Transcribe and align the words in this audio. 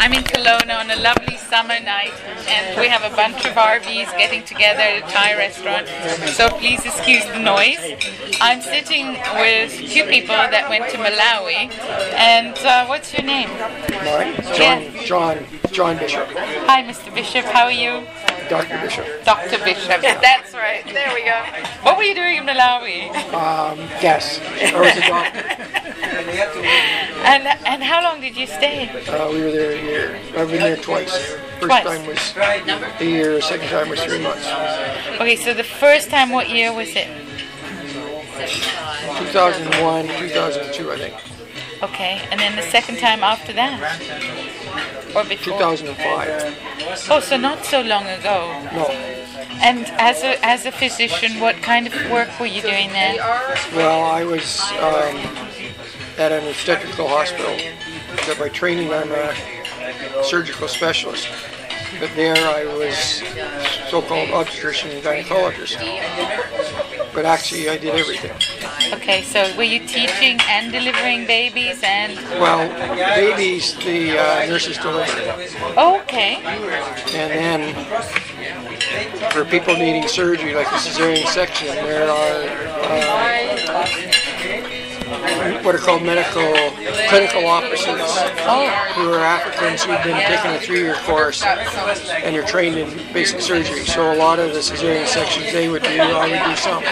I'm 0.00 0.14
in 0.14 0.22
Kelowna 0.24 0.80
on 0.80 0.90
a 0.90 0.96
lovely 0.96 1.36
summer 1.36 1.78
night, 1.78 2.14
and 2.48 2.80
we 2.80 2.88
have 2.88 3.04
a 3.04 3.14
bunch 3.14 3.44
of 3.44 3.52
RVs 3.52 4.16
getting 4.16 4.42
together 4.44 4.80
at 4.80 4.96
a 4.96 5.12
Thai 5.12 5.36
restaurant. 5.36 5.88
So 6.30 6.48
please 6.48 6.82
excuse 6.86 7.22
the 7.26 7.38
noise. 7.38 7.76
I'm 8.40 8.62
sitting 8.62 9.08
with 9.36 9.76
two 9.76 10.04
people 10.04 10.36
that 10.36 10.70
went 10.70 10.90
to 10.92 10.96
Malawi. 10.96 11.70
And 12.14 12.56
uh, 12.64 12.86
what's 12.86 13.12
your 13.12 13.24
name? 13.24 13.50
Mine? 13.90 14.40
John, 14.56 15.04
John, 15.04 15.44
John 15.70 15.98
Bishop, 15.98 16.28
Hi, 16.28 16.82
Mr. 16.82 17.14
Bishop. 17.14 17.44
How 17.44 17.64
are 17.64 17.70
you? 17.70 18.06
Dr. 18.48 18.80
Bishop. 18.80 19.04
Dr. 19.24 19.62
Bishop. 19.62 20.00
That's 20.00 20.54
right. 20.54 20.82
There 20.86 21.12
we 21.12 21.24
go. 21.26 21.38
What 21.82 21.98
were 21.98 22.04
you 22.04 22.14
doing 22.14 22.36
in 22.36 22.44
Malawi? 22.44 23.10
Um, 23.34 23.78
yes, 24.00 24.40
I 24.40 24.80
was 24.80 24.96
a 24.96 25.00
doctor. 25.06 25.66
And 27.70 27.84
how 27.84 28.02
long 28.02 28.20
did 28.20 28.36
you 28.36 28.48
stay? 28.48 28.88
Uh, 28.88 29.30
we 29.30 29.42
were 29.42 29.52
there 29.52 29.70
a 29.70 29.80
year. 29.80 30.20
I've 30.36 30.50
been 30.50 30.58
there 30.58 30.76
twice. 30.76 31.16
First 31.60 31.66
Twice. 31.66 31.84
time 31.84 32.04
was 32.04 33.00
a 33.00 33.04
year, 33.04 33.40
second 33.40 33.68
time 33.68 33.88
was 33.88 34.02
three 34.02 34.20
months. 34.20 34.44
Okay, 35.20 35.36
so 35.36 35.54
the 35.54 35.62
first 35.62 36.10
time, 36.10 36.30
what 36.30 36.48
year 36.50 36.74
was 36.74 36.88
it? 36.96 37.06
2001, 39.18 40.08
2002, 40.08 40.90
I 40.90 40.98
think. 40.98 41.14
Okay, 41.84 42.20
and 42.32 42.40
then 42.40 42.56
the 42.56 42.62
second 42.62 42.98
time 42.98 43.22
after 43.22 43.52
that? 43.52 43.78
Or 45.14 45.22
before? 45.22 45.58
2005. 45.58 47.08
Oh, 47.08 47.20
so 47.20 47.36
not 47.36 47.64
so 47.64 47.82
long 47.82 48.04
ago. 48.06 48.50
No. 48.74 48.86
And 49.62 49.86
as 50.00 50.24
a 50.24 50.44
as 50.44 50.66
a 50.66 50.72
physician, 50.72 51.38
what 51.38 51.56
kind 51.56 51.86
of 51.86 51.92
work 52.10 52.28
were 52.40 52.46
you 52.46 52.62
doing 52.62 52.90
there? 52.90 53.14
Well, 53.76 54.02
I 54.02 54.24
was 54.24 54.60
um, 54.80 55.49
at 56.20 56.32
an 56.32 56.46
obstetrical 56.48 57.08
hospital. 57.08 57.56
So 58.24 58.34
by 58.38 58.50
training, 58.50 58.92
I'm 58.92 59.10
a 59.10 59.34
surgical 60.22 60.68
specialist. 60.68 61.26
But 61.98 62.14
there 62.14 62.36
I 62.36 62.64
was 62.66 63.22
so-called 63.90 64.30
obstetrician 64.30 64.90
and 64.90 65.02
gynecologist. 65.02 65.80
But 67.14 67.24
actually, 67.24 67.68
I 67.68 67.78
did 67.78 67.94
everything. 67.94 68.30
Okay, 68.92 69.22
so 69.22 69.50
were 69.56 69.64
you 69.64 69.80
teaching 69.80 70.38
and 70.46 70.70
delivering 70.70 71.26
babies 71.26 71.80
and? 71.82 72.14
Well, 72.38 72.68
babies, 73.16 73.74
the 73.76 74.18
uh, 74.18 74.46
nurses 74.46 74.76
deliver. 74.78 75.20
Okay. 75.76 76.36
And 77.14 77.32
then 77.32 77.74
for 79.32 79.44
people 79.44 79.74
needing 79.74 80.06
surgery, 80.06 80.54
like 80.54 80.68
a 80.68 80.78
cesarean 80.78 81.26
section, 81.26 81.68
there 81.68 82.08
are 82.08 82.44
uh, 83.66 84.79
what 85.64 85.74
are 85.74 85.78
called 85.78 86.02
medical 86.02 86.54
clinical 87.08 87.46
officers 87.46 88.00
who 88.94 89.12
are 89.12 89.20
Africans 89.20 89.82
who've 89.82 90.02
been 90.04 90.20
taking 90.28 90.52
a 90.52 90.60
three-year 90.60 90.94
course 91.06 91.42
and 91.42 92.36
are 92.36 92.46
trained 92.46 92.76
in 92.76 92.88
basic 93.12 93.40
surgery. 93.40 93.84
So 93.84 94.12
a 94.12 94.16
lot 94.16 94.38
of 94.38 94.52
the 94.52 94.60
cesarean 94.60 95.06
sections 95.06 95.52
they 95.52 95.68
would 95.68 95.82
do, 95.82 96.00
I 96.00 96.30
would 96.30 96.50
do 96.50 96.56
some. 96.56 96.82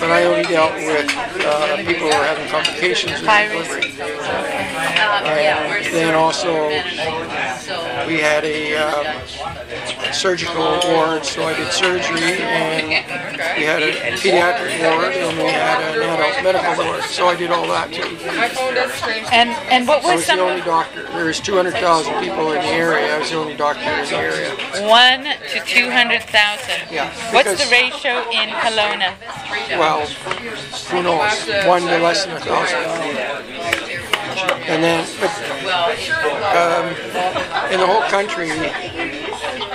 But 0.00 0.10
I 0.10 0.24
only 0.24 0.44
dealt 0.44 0.74
with 0.74 1.10
uh, 1.44 1.76
people 1.78 2.08
who 2.08 2.16
were 2.16 2.24
having 2.24 2.48
complications 2.48 3.20
with 3.20 3.30
delivery. 3.30 3.92
And 5.86 5.94
then 5.94 6.14
also 6.14 6.68
we 8.06 8.18
had 8.18 8.44
a 8.44 8.76
uh, 8.76 10.12
surgical 10.12 10.80
ward, 10.86 11.24
so 11.24 11.44
I 11.44 11.56
did 11.56 11.72
surgery, 11.72 12.40
and 12.40 13.27
we 13.56 13.62
had 13.64 13.82
a 13.82 13.92
pediatric 14.18 14.74
ward, 14.82 15.14
and 15.14 15.38
we 15.38 15.44
had 15.44 15.80
an 15.94 16.02
adult 16.02 16.42
medical 16.42 16.84
ward, 16.84 17.02
so 17.04 17.26
I 17.28 17.36
did 17.36 17.50
all 17.50 17.66
that 17.68 17.92
too. 17.92 18.02
And 19.32 19.50
and 19.70 19.86
what 19.86 20.02
I 20.04 20.06
were 20.08 20.12
was 20.16 20.26
the 20.26 20.32
some 20.32 20.40
only 20.40 20.62
doctor. 20.62 21.02
There's 21.12 21.40
200,000 21.40 22.20
people 22.20 22.50
in 22.52 22.60
the 22.62 22.66
area. 22.68 23.14
I 23.14 23.18
was 23.18 23.30
the 23.30 23.36
only 23.36 23.56
doctor 23.56 23.82
in 23.82 24.06
the 24.08 24.16
area. 24.16 24.50
one 24.88 25.24
to 25.24 25.60
two 25.66 25.90
hundred 25.90 26.22
thousand? 26.24 26.90
Yeah, 26.90 27.10
What's 27.32 27.50
because- 27.50 27.64
the 27.64 27.70
ratio 27.70 28.28
in 28.30 28.48
Kelowna? 28.58 29.14
Well, 29.78 30.06
who 30.90 31.02
knows? 31.02 31.66
One 31.66 31.82
to 31.82 31.98
less 31.98 32.24
than 32.26 32.36
a 32.36 32.40
thousand. 32.40 32.84
And 34.68 34.82
then, 34.84 35.06
but 35.20 35.30
um, 36.54 37.72
in 37.72 37.80
the 37.80 37.86
whole 37.86 38.02
country, 38.02 38.50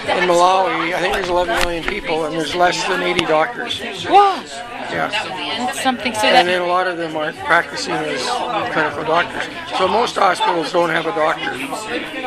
in 0.10 0.28
Malawi, 0.30 0.94
I 0.94 1.00
think 1.00 1.14
there's 1.14 1.30
11 1.30 1.60
million 1.64 1.84
people, 1.84 2.26
and 2.26 2.36
there's 2.36 2.56
less 2.56 2.86
than 2.88 3.02
80 3.02 3.26
doctors. 3.26 3.82
Wow, 4.10 4.44
Yeah. 4.92 5.72
something 5.72 6.14
so 6.14 6.28
And 6.28 6.48
then 6.48 6.62
a 6.62 6.66
lot 6.66 6.88
of 6.88 6.98
them 6.98 7.16
aren't 7.16 7.38
practicing 7.40 7.94
as 7.94 8.22
clinical 8.74 9.04
doctors. 9.06 9.44
So 9.78 9.88
most 9.88 10.16
hospitals 10.16 10.72
don't 10.72 10.90
have 10.90 11.06
a 11.06 11.12
doctor. 11.12 11.52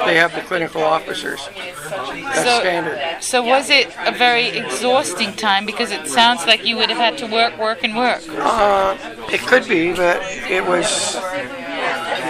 They 0.06 0.16
have 0.16 0.34
the 0.34 0.40
clinical 0.42 0.82
officers. 0.82 1.48
That's 1.90 2.44
So- 2.44 2.60
standard. 2.60 2.98
So 3.20 3.42
was 3.42 3.70
it 3.70 3.88
a 4.04 4.12
very 4.12 4.48
exhausting 4.48 5.34
time 5.34 5.66
because 5.66 5.90
it 5.92 6.08
sounds 6.08 6.46
like 6.46 6.64
you 6.66 6.76
would 6.76 6.88
have 6.88 6.98
had 6.98 7.18
to 7.18 7.26
work, 7.26 7.58
work, 7.58 7.84
and 7.84 7.96
work. 7.96 8.22
Uh, 8.38 8.96
it 9.30 9.40
could 9.42 9.68
be, 9.68 9.92
but 9.92 10.20
it 10.48 10.64
was, 10.64 11.16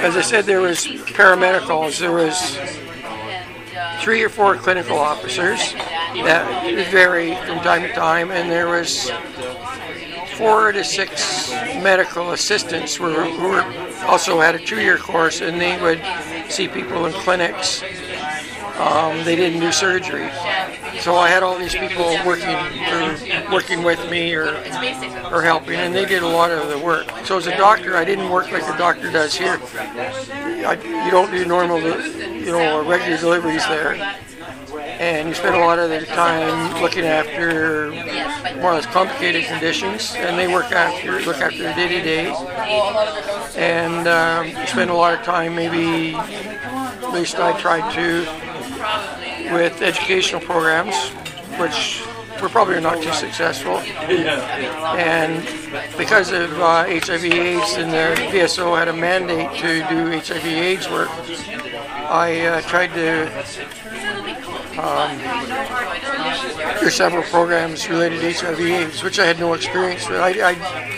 as 0.03 0.17
I 0.17 0.23
said, 0.23 0.45
there 0.45 0.61
was 0.61 0.87
paramedicals. 0.87 1.99
There 1.99 2.13
was 2.13 2.59
three 4.06 4.22
or 4.22 4.28
four 4.28 4.55
clinical 4.55 4.97
officers 4.97 5.72
that 6.15 6.62
vary 6.93 7.34
from 7.44 7.59
time 7.59 7.83
to 7.83 7.93
time, 7.93 8.31
and 8.31 8.49
there 8.49 8.69
was 8.69 9.11
four 10.37 10.71
to 10.71 10.84
six 10.84 11.50
medical 11.83 12.31
assistants 12.31 12.95
who 12.95 13.03
were, 13.03 13.25
who 13.25 13.49
were 13.49 14.06
also 14.06 14.39
had 14.41 14.55
a 14.55 14.61
two-year 14.61 14.97
course, 14.97 15.41
and 15.41 15.61
they 15.61 15.83
would 15.83 16.00
see 16.49 16.69
people 16.69 17.06
in 17.06 17.12
clinics. 17.15 17.83
Um, 18.77 19.25
they 19.25 19.34
didn't 19.34 19.59
do 19.59 19.72
surgery, 19.72 20.31
so 21.01 21.17
I 21.17 21.29
had 21.29 21.43
all 21.43 21.59
these 21.59 21.75
people 21.75 22.17
working 22.25 22.55
or 22.55 23.53
working 23.53 23.83
with 23.83 24.11
me 24.11 24.34
or 24.34 24.57
or 25.33 25.43
helping, 25.43 25.77
and 25.77 25.95
they 25.95 26.05
did 26.05 26.23
a 26.23 26.29
lot 26.29 26.51
of 26.51 26.69
the 26.69 26.79
work. 26.79 27.11
So 27.25 27.39
as 27.39 27.47
a 27.47 27.57
doctor, 27.57 27.97
I 27.97 28.05
didn't 28.05 28.31
work 28.31 28.51
like 28.53 28.67
the 28.67 28.77
doctor 28.77 29.11
does 29.11 29.34
here. 29.34 29.61
I, 30.67 30.79
you 31.05 31.11
don't 31.11 31.31
do 31.31 31.45
normal, 31.45 31.81
you 31.81 32.47
know, 32.47 32.84
regular 32.84 33.17
deliveries 33.19 33.67
there, 33.69 33.95
and 34.75 35.29
you 35.29 35.34
spend 35.34 35.55
a 35.55 35.61
lot 35.61 35.79
of 35.79 35.91
the 35.91 36.05
time 36.07 36.81
looking 36.83 37.05
after 37.05 37.91
more 38.57 38.73
or 38.73 38.75
less 38.75 38.87
complicated 38.87 39.45
conditions, 39.45 40.15
and 40.17 40.39
they 40.39 40.53
work 40.53 40.73
after 40.73 41.21
look 41.21 41.39
after 41.39 41.59
the 41.59 41.75
day 41.75 41.89
to 41.89 42.03
day, 42.03 42.34
and 43.57 44.09
um, 44.09 44.67
spend 44.67 44.91
a 44.91 44.95
lot 44.95 45.15
of 45.15 45.25
time 45.25 45.55
maybe. 45.55 46.15
At 46.17 47.13
least 47.13 47.37
I 47.37 47.59
tried 47.59 47.93
to 47.95 48.27
with 49.53 49.83
educational 49.83 50.41
programs, 50.41 50.95
which 51.59 52.03
were 52.41 52.49
probably 52.49 52.81
not 52.81 53.03
too 53.03 53.12
successful. 53.12 53.79
And 53.79 55.43
because 55.97 56.33
of 56.33 56.53
uh, 56.61 56.84
HIV/AIDS, 56.84 57.77
and 57.77 57.93
the 57.93 58.23
VSO 58.31 58.77
had 58.79 58.89
a 58.89 58.93
mandate 58.93 59.57
to 59.59 59.87
do 59.89 60.11
HIV/AIDS 60.11 60.91
work, 60.91 61.09
I 62.09 62.47
uh, 62.47 62.61
tried 62.62 62.93
to. 62.95 63.27
Um, 64.79 65.19
there's 66.81 66.95
several 66.95 67.23
programs 67.25 67.89
related 67.89 68.21
to 68.21 68.33
HIV/AIDS, 68.33 69.03
which 69.03 69.19
I 69.19 69.25
had 69.25 69.39
no 69.39 69.55
experience 69.55 70.09
with. 70.09 70.21
I, 70.21 70.51
I 70.51 70.53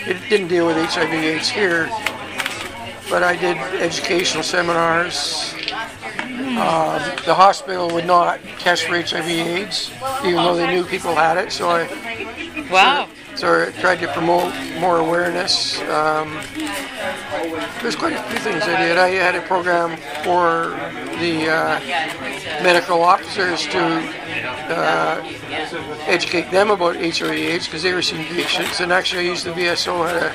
it 0.07 0.29
didn't 0.29 0.49
deal 0.49 0.67
with 0.67 0.75
HIV/AIDS 0.77 1.49
here, 1.49 1.89
but 3.09 3.23
I 3.23 3.35
did 3.35 3.57
educational 3.81 4.43
seminars. 4.43 5.55
Um, 6.57 7.01
the 7.25 7.33
hospital 7.35 7.89
would 7.91 8.05
not 8.05 8.39
test 8.59 8.83
for 8.85 8.95
HIV/AIDS, 8.99 9.91
even 10.23 10.35
though 10.37 10.55
they 10.55 10.67
knew 10.67 10.83
people 10.83 11.13
had 11.15 11.37
it. 11.37 11.51
So 11.51 11.69
I, 11.69 11.87
Wow. 12.71 13.07
so 13.35 13.67
I 13.67 13.71
tried 13.79 13.99
to 13.99 14.07
promote 14.13 14.53
more 14.79 14.97
awareness. 14.97 15.79
Um, 15.81 16.37
there's 17.81 17.95
quite 17.95 18.13
a 18.13 18.23
few 18.23 18.39
things 18.39 18.63
I 18.63 18.77
did. 18.81 18.97
I 18.97 19.09
had 19.09 19.35
a 19.35 19.41
program 19.41 19.95
for 20.23 20.69
the 21.19 21.49
uh, 21.49 21.79
medical 22.63 23.01
officers 23.03 23.65
to 23.67 23.79
uh, 24.69 25.23
educate 26.07 26.49
them 26.51 26.71
about 26.71 26.95
HIV/AIDS 26.95 27.65
because 27.65 27.83
they 27.83 27.93
were 27.93 28.01
seeing 28.01 28.25
patients. 28.25 28.79
And 28.81 28.91
actually, 28.91 29.21
I 29.27 29.29
used 29.31 29.45
the 29.45 29.51
VSO 29.51 30.07
had 30.07 30.23
a 30.23 30.33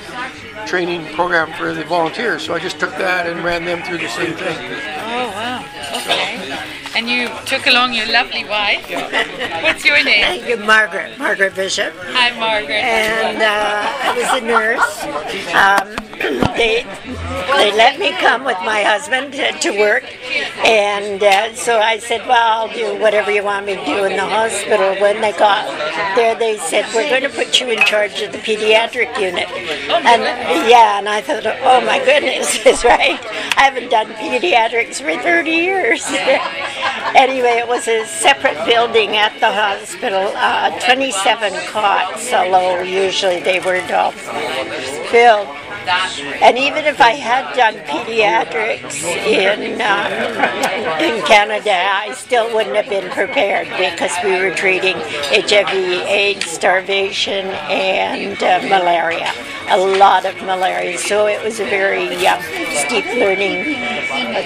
training 0.67 1.07
program 1.15 1.53
for 1.53 1.73
the 1.75 1.85
volunteers, 1.85 2.43
so 2.45 2.55
I 2.55 2.59
just 2.59 2.79
took 2.81 2.91
that 2.93 3.27
and 3.27 3.45
ran 3.45 3.65
them 3.65 3.83
through 3.83 3.99
the 3.99 4.09
same 4.09 4.35
thing. 4.35 4.57
Oh 4.59 5.29
wow. 5.31 5.65
Okay. 5.97 6.35
And 6.97 7.09
you 7.09 7.29
took 7.47 7.67
along 7.67 7.93
your 7.93 8.07
lovely 8.07 8.45
wife. 8.45 8.89
What's 9.63 9.85
your 9.85 10.03
name? 10.05 10.23
Thank 10.23 10.49
you, 10.49 10.57
Margaret. 10.59 11.19
Margaret 11.19 11.55
Bishop. 11.55 11.93
Hi, 11.99 12.31
Margaret. 12.39 12.83
And 12.83 13.43
uh, 13.43 13.93
I 14.03 14.15
was 14.17 14.31
a 14.41 14.45
nurse. 14.47 15.03
Um, 15.55 16.04
they, 16.19 16.85
they 17.57 17.73
let 17.77 17.99
me 17.99 18.13
come 18.13 18.45
with 18.45 18.59
my 18.61 18.83
husband 18.83 19.33
to, 19.33 19.71
work, 19.79 20.05
and 20.65 21.23
uh, 21.23 21.55
so 21.55 21.79
I 21.79 21.99
said, 21.99 22.27
"Well, 22.27 22.69
I'll 22.69 22.73
do 22.73 23.01
whatever 23.01 23.31
you 23.31 23.43
want 23.43 23.67
me 23.67 23.77
to 23.77 23.85
do 23.85 24.05
in 24.05 24.17
the 24.17 24.27
hospital." 24.27 24.95
When 25.01 25.21
they 25.21 25.33
got 25.33 25.67
there, 26.17 26.35
they 26.35 26.59
said, 26.59 26.87
"We're 26.95 27.09
going 27.09 27.23
to 27.23 27.29
put 27.29 27.61
you 27.61 27.71
in 27.71 27.79
charge 27.81 28.21
of 28.23 28.33
the 28.33 28.39
pediatric 28.39 29.19
unit," 29.19 29.49
and 29.51 30.23
yeah, 30.69 30.99
and 30.99 31.09
I 31.09 31.21
thought, 31.21 31.47
"Oh 31.47 31.85
my 31.85 31.99
goodness, 32.05 32.55
is 32.67 32.85
right. 32.85 33.19
I 33.57 33.63
haven't 33.63 33.91
done 33.91 34.07
pediatrics 34.15 35.01
for 35.01 35.21
30 35.21 35.51
years." 35.51 36.05
anyway, 37.15 37.59
it 37.59 37.69
was 37.69 37.89
a 37.89 38.07
separate 38.07 38.65
building 38.67 39.17
at 39.17 39.39
the 39.41 39.51
hospital, 39.51 40.31
uh, 40.37 40.79
27 40.81 41.53
cots, 41.69 42.33
although 42.33 42.83
usually 42.83 43.41
they 43.41 43.61
weren't 43.61 43.91
all 43.91 44.13
filled. 45.11 45.49
And 45.87 46.57
even 46.59 46.85
if 46.85 47.01
I 47.01 47.11
had 47.11 47.55
done 47.55 47.75
pediatrics 47.85 49.03
in 49.27 49.81
um, 49.81 50.13
in 51.01 51.25
Canada, 51.27 51.75
I 51.75 52.15
still 52.15 52.53
wouldn't 52.55 52.77
have 52.77 52.89
been 52.89 53.11
prepared 53.11 53.69
because 53.77 54.13
we 54.25 54.33
were 54.33 54.55
treating 54.55 54.97
HIV, 54.97 55.73
AIDS, 55.73 56.47
starvation, 56.47 57.47
and 57.69 58.43
uh, 58.43 58.61
malaria. 58.69 59.33
A 59.69 59.79
lot 59.79 60.27
of 60.27 60.37
malaria. 60.43 60.99
So 60.99 61.27
it 61.27 61.43
was 61.43 61.61
a 61.61 61.65
very 61.65 62.27
uh, 62.27 62.41
steep 62.73 63.07
learning 63.07 63.75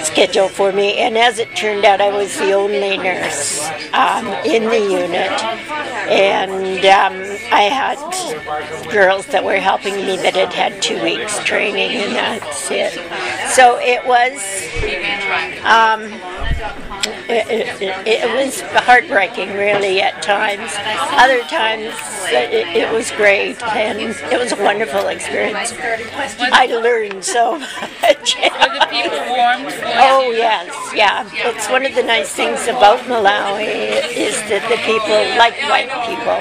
schedule 0.05 0.49
for 0.49 0.73
me. 0.73 0.99
And 0.99 1.17
as 1.17 1.39
it 1.39 1.55
turned 1.57 1.85
out, 1.85 2.01
I 2.01 2.11
was 2.11 2.37
the 2.39 2.53
only 2.53 2.97
nurse 2.97 3.69
um, 3.93 4.27
in 4.45 4.65
the 4.65 4.81
unit, 4.81 5.43
and 6.09 6.85
um, 6.87 7.38
I 7.51 7.63
had 7.63 7.99
girls 8.91 9.27
that 9.27 9.45
were 9.45 9.57
helping 9.57 9.97
me 9.97 10.17
that 10.19 10.35
had 10.35 10.53
had 10.53 10.83
two 10.83 11.03
weeks 11.03 11.43
training, 11.45 11.97
and 11.97 12.15
that's 12.15 12.71
it. 12.71 12.93
So 13.55 13.79
it 13.81 14.05
was. 14.07 14.39
Um, 15.65 16.13
it, 17.29 17.83
it, 17.83 18.07
it, 18.07 18.35
was 18.35 18.61
heartbreaking, 18.61 19.53
really, 19.53 20.01
at 20.01 20.23
times. 20.23 20.73
Other 21.13 21.43
times, 21.43 21.93
it, 22.33 22.77
it, 22.77 22.93
was 22.93 23.11
great, 23.13 23.63
and 23.63 24.01
it 24.01 24.39
was 24.39 24.53
a 24.53 24.63
wonderful 24.63 25.09
experience. 25.09 25.73
I 25.77 26.67
learned 26.67 27.25
so 27.25 27.59
much. 28.03 28.37
Were 28.37 28.73
the 28.73 28.87
people 28.91 29.21
warmed 29.29 29.69
Oh, 30.01 30.33
yes, 30.35 30.73
yeah. 30.95 31.29
It's 31.33 31.69
one 31.69 31.85
of 31.85 31.95
the 31.95 32.03
nice 32.03 32.33
things 32.33 32.67
about 32.67 33.01
Malawi 33.01 34.09
is 34.17 34.37
that 34.49 34.65
the 34.69 34.81
people 34.89 35.21
like 35.37 35.57
white 35.69 35.93
people 36.09 36.33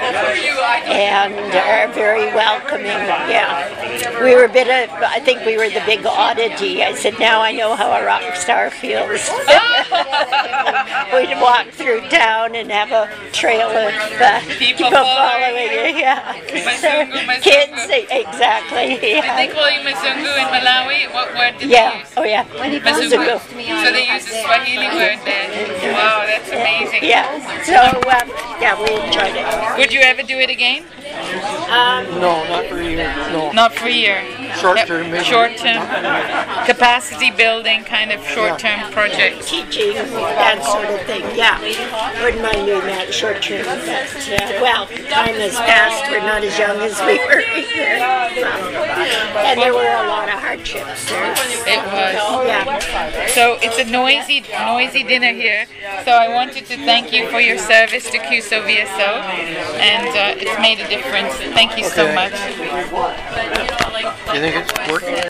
and 0.88 1.34
are 1.54 1.92
very 1.92 2.26
welcoming. 2.34 2.86
Yeah. 2.86 4.24
We 4.24 4.34
were 4.34 4.44
a 4.44 4.52
bit 4.52 4.68
of, 4.68 4.94
I 5.02 5.20
think 5.20 5.44
we 5.44 5.56
were 5.56 5.68
the 5.68 5.82
big 5.86 6.04
oddity. 6.06 6.82
I 6.82 6.94
said, 6.94 7.18
now 7.18 7.40
I 7.42 7.52
know 7.52 7.74
how 7.74 7.90
a 7.90 8.04
rock 8.04 8.36
star 8.36 8.70
feels. 8.70 9.28
We'd 11.14 11.40
walk 11.40 11.68
through 11.72 12.00
town 12.08 12.54
and 12.54 12.70
have 12.70 12.92
a 12.92 13.08
trail 13.32 13.68
of 13.68 13.94
uh, 14.20 14.40
People 14.58 14.88
people 14.88 15.04
following 15.04 15.70
you. 15.72 15.98
Yeah. 15.98 16.34
Mazungu, 16.48 17.18
Mazungu. 17.26 17.42
Kids, 17.42 17.86
exactly. 18.10 18.88
Did 19.00 19.24
they 19.36 19.48
call 19.48 19.70
you 19.70 19.80
Mazungu 19.80 20.30
in 20.38 20.46
Malawi? 20.54 21.12
What 21.12 21.34
word 21.34 21.58
did 21.58 21.70
Yeah. 21.70 21.90
they 21.90 21.98
use? 21.98 22.12
Oh, 22.16 22.24
yeah. 22.24 22.44
Mazungu. 22.44 23.38
So 23.40 23.92
they 23.92 24.06
use 24.06 24.24
the 24.26 24.42
Swahili 24.44 24.88
word 24.88 25.18
there. 25.24 25.92
Wow, 25.92 26.24
that's 26.26 26.48
amazing. 26.50 27.02
Yeah. 27.04 27.26
So, 27.64 27.76
um, 28.10 28.28
yeah, 28.60 28.76
we 28.80 28.90
enjoyed 29.00 29.34
it. 29.34 29.78
Would 29.78 29.92
you 29.92 30.00
ever 30.00 30.22
do 30.22 30.38
it 30.38 30.50
again? 30.50 30.84
No, 32.20 32.42
not 32.48 32.66
for 32.66 32.80
you. 32.82 32.96
No. 32.96 33.52
Not 33.52 33.74
for 33.74 33.86
a 33.86 33.92
year. 33.92 34.22
Short 34.56 34.78
term, 34.86 35.10
maybe. 35.10 35.24
Short 35.24 35.56
term. 35.56 35.86
Capacity 36.66 37.30
building 37.30 37.84
kind 37.84 38.12
of 38.12 38.24
short 38.26 38.58
term 38.58 38.90
project 38.92 39.42
teaching, 39.46 39.94
that 39.94 40.64
sort 40.64 40.88
of 40.88 41.00
thing. 41.06 41.22
Yeah, 41.36 41.60
wouldn't 42.22 42.42
mind 42.42 42.66
doing 42.66 42.86
that 42.86 43.12
short 43.12 43.42
term. 43.42 43.64
But 43.64 43.88
uh, 43.88 44.58
well, 44.60 44.86
time 44.86 45.34
has 45.38 45.54
passed. 45.56 46.10
We're 46.10 46.20
not 46.20 46.42
as 46.42 46.58
young 46.58 46.76
as 46.80 46.98
we 47.00 47.18
were 47.18 47.40
either, 47.40 48.02
and 49.46 49.60
there 49.60 49.72
were 49.74 49.86
a 49.86 50.06
lot 50.08 50.28
of 50.28 50.40
hardships 50.40 51.08
there. 51.08 51.32
It 51.32 51.82
was. 51.92 52.47
So 53.34 53.58
it's 53.62 53.78
a 53.78 53.84
noisy, 53.90 54.44
noisy 54.66 55.02
dinner 55.02 55.32
here. 55.32 55.66
So 56.04 56.12
I 56.12 56.28
wanted 56.34 56.66
to 56.66 56.76
thank 56.76 57.12
you 57.12 57.28
for 57.28 57.40
your 57.40 57.58
service 57.58 58.10
to 58.10 58.18
CUSO 58.18 58.62
VSO, 58.62 59.22
and 59.78 60.08
uh, 60.08 60.40
it's 60.40 60.58
made 60.60 60.80
a 60.80 60.88
difference. 60.88 61.34
Thank 61.54 61.76
you 61.78 61.84
so 61.84 62.12
much. 62.14 62.32
You 64.34 64.40
think 64.40 64.56
it's 64.56 64.72
working? 64.90 65.18